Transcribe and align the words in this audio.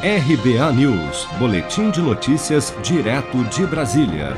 RBA 0.00 0.72
News, 0.74 1.26
Boletim 1.40 1.90
de 1.90 2.00
Notícias, 2.00 2.72
direto 2.84 3.42
de 3.46 3.66
Brasília. 3.66 4.36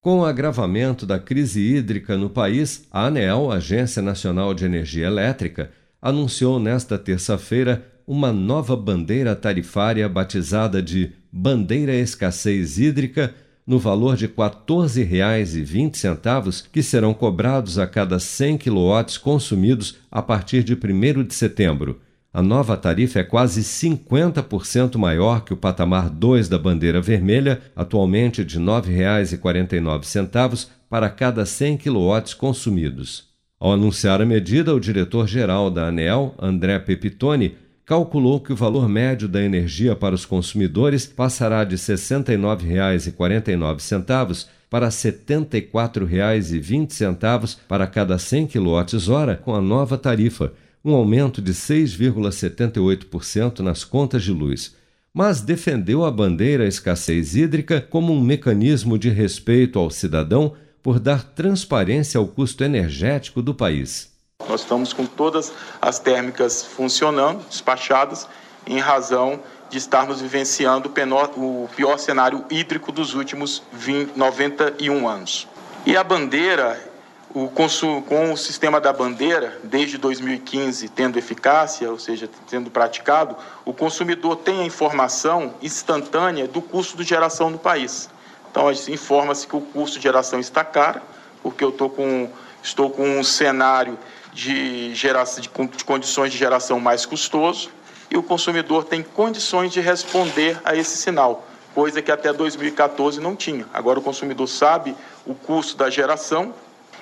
Com 0.00 0.20
o 0.20 0.24
agravamento 0.24 1.04
da 1.04 1.18
crise 1.18 1.60
hídrica 1.60 2.16
no 2.16 2.30
país, 2.30 2.88
a 2.90 3.04
ANEEL, 3.04 3.52
Agência 3.52 4.00
Nacional 4.00 4.54
de 4.54 4.64
Energia 4.64 5.06
Elétrica, 5.06 5.70
anunciou 6.00 6.58
nesta 6.58 6.98
terça-feira 6.98 7.84
uma 8.06 8.32
nova 8.32 8.74
bandeira 8.74 9.36
tarifária 9.36 10.08
batizada 10.08 10.80
de 10.80 11.12
Bandeira 11.30 11.94
Escassez 11.94 12.78
Hídrica, 12.78 13.34
no 13.66 13.78
valor 13.78 14.16
de 14.16 14.24
R$ 14.24 14.32
14,20, 14.34 16.68
que 16.72 16.82
serão 16.82 17.12
cobrados 17.12 17.78
a 17.78 17.86
cada 17.86 18.18
100 18.18 18.56
kW 18.56 19.20
consumidos 19.22 19.98
a 20.10 20.22
partir 20.22 20.64
de 20.64 20.72
1 20.72 21.24
de 21.24 21.34
setembro. 21.34 22.00
A 22.32 22.40
nova 22.40 22.76
tarifa 22.76 23.18
é 23.18 23.24
quase 23.24 23.60
50% 23.62 24.96
maior 24.96 25.44
que 25.44 25.52
o 25.52 25.56
patamar 25.56 26.08
2 26.08 26.48
da 26.48 26.56
bandeira 26.56 27.00
vermelha, 27.00 27.60
atualmente 27.74 28.44
de 28.44 28.56
R$ 28.56 28.64
9,49 28.64 30.68
para 30.88 31.10
cada 31.10 31.44
100 31.44 31.78
kW 31.78 32.36
consumidos. 32.38 33.24
Ao 33.58 33.72
anunciar 33.72 34.22
a 34.22 34.26
medida, 34.26 34.72
o 34.72 34.78
diretor-geral 34.78 35.72
da 35.72 35.88
ANEL, 35.88 36.32
André 36.40 36.78
Pepitone, 36.78 37.56
calculou 37.84 38.38
que 38.38 38.52
o 38.52 38.56
valor 38.56 38.88
médio 38.88 39.26
da 39.26 39.42
energia 39.42 39.96
para 39.96 40.14
os 40.14 40.24
consumidores 40.24 41.06
passará 41.06 41.64
de 41.64 41.74
R$ 41.74 41.82
69,49 41.82 44.46
para 44.70 44.86
R$ 44.86 44.92
74,20 44.92 47.56
para 47.66 47.88
cada 47.88 48.16
100 48.16 48.46
kWh 48.46 49.34
com 49.42 49.52
a 49.52 49.60
nova 49.60 49.98
tarifa 49.98 50.52
um 50.84 50.94
aumento 50.94 51.42
de 51.42 51.52
6,78% 51.52 53.60
nas 53.60 53.84
contas 53.84 54.22
de 54.22 54.32
luz, 54.32 54.74
mas 55.12 55.40
defendeu 55.40 56.04
a 56.04 56.10
bandeira 56.10 56.66
escassez 56.66 57.36
hídrica 57.36 57.80
como 57.80 58.12
um 58.12 58.20
mecanismo 58.20 58.98
de 58.98 59.10
respeito 59.10 59.78
ao 59.78 59.90
cidadão 59.90 60.54
por 60.82 60.98
dar 60.98 61.22
transparência 61.22 62.18
ao 62.18 62.26
custo 62.26 62.64
energético 62.64 63.42
do 63.42 63.54
país. 63.54 64.10
Nós 64.48 64.62
estamos 64.62 64.92
com 64.92 65.04
todas 65.04 65.52
as 65.80 65.98
térmicas 65.98 66.64
funcionando, 66.64 67.44
despachadas, 67.46 68.26
em 68.66 68.78
razão 68.78 69.40
de 69.68 69.78
estarmos 69.78 70.20
vivenciando 70.20 70.90
o 71.36 71.68
pior 71.76 71.98
cenário 71.98 72.44
hídrico 72.50 72.90
dos 72.90 73.14
últimos 73.14 73.62
20, 73.72 74.16
91 74.16 75.08
anos. 75.08 75.46
E 75.86 75.96
a 75.96 76.02
bandeira 76.02 76.89
o 77.32 77.48
consumo, 77.48 78.02
com 78.02 78.32
o 78.32 78.36
sistema 78.36 78.80
da 78.80 78.92
bandeira, 78.92 79.58
desde 79.62 79.96
2015 79.98 80.88
tendo 80.88 81.18
eficácia, 81.18 81.90
ou 81.90 81.98
seja, 81.98 82.28
sendo 82.46 82.70
praticado, 82.70 83.36
o 83.64 83.72
consumidor 83.72 84.36
tem 84.36 84.60
a 84.60 84.64
informação 84.64 85.54
instantânea 85.62 86.48
do 86.48 86.60
custo 86.60 86.96
de 86.96 87.04
geração 87.04 87.48
no 87.48 87.58
país. 87.58 88.10
Então, 88.50 88.70
informa-se 88.88 89.46
que 89.46 89.54
o 89.54 89.60
custo 89.60 89.98
de 89.98 90.02
geração 90.02 90.40
está 90.40 90.64
caro, 90.64 91.00
porque 91.40 91.62
eu 91.62 91.70
com, 91.72 92.28
estou 92.62 92.90
com 92.90 93.20
um 93.20 93.22
cenário 93.22 93.96
de, 94.32 94.92
geração, 94.92 95.40
de, 95.40 95.48
de 95.48 95.84
condições 95.84 96.32
de 96.32 96.38
geração 96.38 96.80
mais 96.80 97.06
custoso, 97.06 97.70
e 98.10 98.16
o 98.16 98.24
consumidor 98.24 98.84
tem 98.84 99.04
condições 99.04 99.72
de 99.72 99.80
responder 99.80 100.60
a 100.64 100.74
esse 100.74 100.96
sinal, 100.96 101.46
coisa 101.72 102.02
que 102.02 102.10
até 102.10 102.32
2014 102.32 103.20
não 103.20 103.36
tinha. 103.36 103.64
Agora 103.72 104.00
o 104.00 104.02
consumidor 104.02 104.48
sabe 104.48 104.96
o 105.24 105.32
custo 105.32 105.76
da 105.76 105.88
geração 105.88 106.52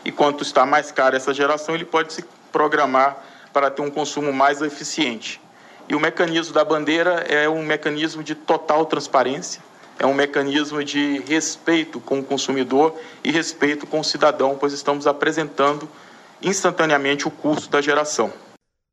e 0.08 0.10
quanto 0.10 0.42
está 0.42 0.64
mais 0.64 0.90
cara 0.90 1.18
essa 1.18 1.34
geração, 1.34 1.74
ele 1.74 1.84
pode 1.84 2.14
se 2.14 2.24
programar 2.50 3.22
para 3.52 3.70
ter 3.70 3.82
um 3.82 3.90
consumo 3.90 4.32
mais 4.32 4.62
eficiente. 4.62 5.38
E 5.86 5.94
o 5.94 6.00
mecanismo 6.00 6.54
da 6.54 6.64
bandeira 6.64 7.26
é 7.28 7.46
um 7.46 7.62
mecanismo 7.62 8.22
de 8.22 8.34
total 8.34 8.86
transparência, 8.86 9.60
é 9.98 10.06
um 10.06 10.14
mecanismo 10.14 10.82
de 10.82 11.22
respeito 11.28 12.00
com 12.00 12.20
o 12.20 12.24
consumidor 12.24 12.98
e 13.22 13.30
respeito 13.30 13.86
com 13.86 14.00
o 14.00 14.04
cidadão, 14.04 14.56
pois 14.58 14.72
estamos 14.72 15.06
apresentando 15.06 15.86
instantaneamente 16.42 17.28
o 17.28 17.30
custo 17.30 17.68
da 17.68 17.82
geração. 17.82 18.32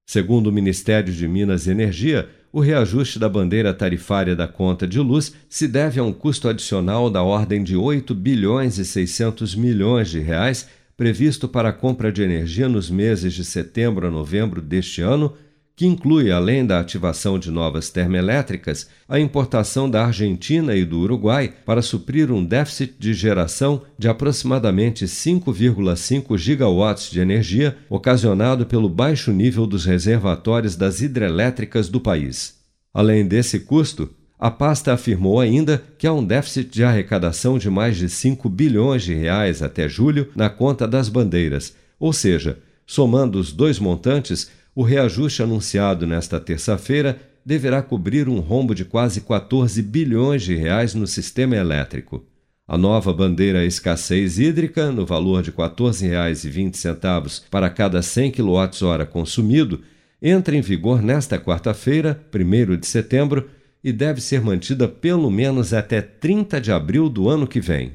Segundo 0.05 0.47
o 0.47 0.51
Ministério 0.51 1.13
de 1.13 1.27
Minas 1.29 1.65
e 1.65 1.71
Energia, 1.71 2.29
o 2.51 2.59
reajuste 2.59 3.17
da 3.17 3.29
bandeira 3.29 3.73
tarifária 3.73 4.35
da 4.35 4.49
conta 4.49 4.85
de 4.85 4.99
luz 4.99 5.33
se 5.47 5.65
deve 5.65 5.97
a 5.97 6.03
um 6.03 6.11
custo 6.11 6.49
adicional 6.49 7.09
da 7.09 7.23
ordem 7.23 7.63
de 7.63 7.77
8 7.77 8.13
bilhões 8.13 8.77
e 8.77 8.83
600 8.83 9.55
milhões 9.55 10.09
de 10.09 10.19
reais 10.19 10.67
previsto 10.97 11.47
para 11.47 11.69
a 11.69 11.73
compra 11.73 12.11
de 12.11 12.23
energia 12.23 12.69
nos 12.69 12.89
meses 12.89 13.33
de 13.33 13.43
setembro 13.43 14.07
a 14.07 14.11
novembro 14.11 14.61
deste 14.61 15.01
ano, 15.01 15.33
que 15.75 15.85
inclui, 15.85 16.31
além 16.31 16.65
da 16.65 16.79
ativação 16.79 17.37
de 17.37 17.51
novas 17.51 17.89
termoelétricas, 17.89 18.87
a 19.09 19.19
importação 19.19 19.89
da 19.89 20.05
Argentina 20.05 20.73
e 20.73 20.85
do 20.85 20.99
Uruguai 20.99 21.53
para 21.65 21.81
suprir 21.81 22.31
um 22.31 22.45
déficit 22.45 22.95
de 22.97 23.13
geração 23.13 23.81
de 23.99 24.07
aproximadamente 24.07 25.03
5,5 25.03 26.37
gigawatts 26.37 27.11
de 27.11 27.19
energia 27.19 27.77
ocasionado 27.89 28.65
pelo 28.65 28.87
baixo 28.87 29.33
nível 29.33 29.67
dos 29.67 29.83
reservatórios 29.83 30.77
das 30.77 31.01
hidrelétricas 31.01 31.89
do 31.89 31.99
país. 31.99 32.55
Além 32.93 33.27
desse 33.27 33.59
custo, 33.59 34.09
a 34.37 34.51
pasta 34.51 34.93
afirmou 34.93 35.39
ainda 35.39 35.81
que 35.97 36.05
há 36.05 36.13
um 36.13 36.23
déficit 36.23 36.69
de 36.69 36.83
arrecadação 36.83 37.57
de 37.57 37.69
mais 37.69 37.97
de 37.97 38.09
5 38.09 38.49
bilhões 38.49 39.03
de 39.03 39.13
reais 39.13 39.61
até 39.61 39.87
julho 39.87 40.29
na 40.35 40.49
conta 40.49 40.87
das 40.87 41.07
bandeiras, 41.07 41.75
ou 41.99 42.11
seja, 42.11 42.59
somando 42.85 43.39
os 43.39 43.51
dois 43.51 43.79
montantes, 43.79 44.51
o 44.75 44.83
reajuste 44.83 45.41
anunciado 45.41 46.05
nesta 46.05 46.39
terça-feira 46.39 47.17
deverá 47.45 47.81
cobrir 47.81 48.27
um 48.27 48.39
rombo 48.39 48.75
de 48.75 48.83
quase 48.83 49.21
14 49.21 49.81
bilhões 49.81 50.43
de 50.43 50.55
reais 50.55 50.93
no 50.93 51.07
sistema 51.07 51.55
elétrico. 51.55 52.25
A 52.67 52.77
nova 52.77 53.13
bandeira 53.13 53.63
escassez 53.63 54.39
hídrica, 54.39 54.91
no 54.91 55.05
valor 55.05 55.43
de 55.43 55.51
R$ 55.51 55.57
14,20 55.57 57.43
para 57.51 57.69
cada 57.69 58.01
100 58.01 58.31
kWh 58.31 59.05
consumido, 59.11 59.81
entra 60.19 60.55
em 60.55 60.61
vigor 60.61 61.01
nesta 61.03 61.37
quarta-feira, 61.37 62.19
1 62.33 62.77
de 62.77 62.87
setembro, 62.87 63.47
e 63.85 63.93
deve 63.93 64.19
ser 64.19 64.41
mantida 64.41 64.87
pelo 64.87 65.29
menos 65.29 65.71
até 65.71 66.01
30 66.01 66.59
de 66.59 66.71
abril 66.71 67.07
do 67.07 67.29
ano 67.29 67.45
que 67.45 67.61
vem. 67.61 67.91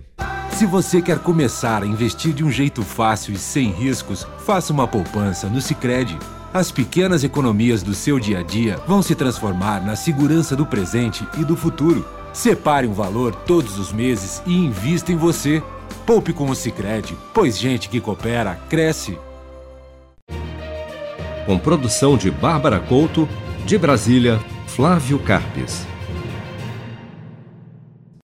Se 0.53 0.65
você 0.65 1.03
quer 1.03 1.19
começar 1.19 1.83
a 1.83 1.87
investir 1.87 2.33
de 2.33 2.45
um 2.45 2.51
jeito 2.51 2.85
fácil 2.85 3.35
e 3.35 3.37
sem 3.37 3.73
riscos, 3.73 4.25
faça 4.39 4.73
uma 4.73 4.87
poupança 4.87 5.49
no 5.49 5.61
Sicredi. 5.61 6.17
As 6.55 6.71
pequenas 6.71 7.25
economias 7.25 7.83
do 7.83 7.93
seu 7.93 8.21
dia 8.21 8.39
a 8.39 8.43
dia 8.45 8.77
vão 8.87 9.03
se 9.03 9.17
transformar 9.17 9.85
na 9.85 9.97
segurança 9.97 10.55
do 10.55 10.65
presente 10.65 11.27
e 11.37 11.45
do 11.45 11.57
futuro. 11.57 12.07
Separe 12.33 12.87
um 12.87 12.93
valor 12.93 13.35
todos 13.35 13.77
os 13.77 13.93
meses 13.93 14.41
e 14.47 14.55
invista 14.55 15.11
em 15.11 15.17
você. 15.17 15.61
Poupe 16.07 16.33
com 16.33 16.49
o 16.49 16.55
Sicredi, 16.55 17.17
pois 17.35 17.59
gente 17.59 17.89
que 17.89 18.01
coopera 18.01 18.55
cresce. 18.69 19.19
Com 21.47 21.59
produção 21.59 22.17
de 22.17 22.31
Bárbara 22.31 22.79
Couto, 22.79 23.29
de 23.67 23.77
Brasília, 23.77 24.39
Flávio 24.77 25.19
Carpes. 25.19 26.00